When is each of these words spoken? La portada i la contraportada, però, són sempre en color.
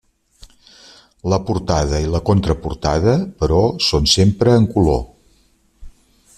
La 1.33 1.37
portada 1.49 1.99
i 2.07 2.09
la 2.15 2.23
contraportada, 2.31 3.15
però, 3.43 3.61
són 3.91 4.11
sempre 4.17 4.59
en 4.63 4.69
color. 4.77 5.01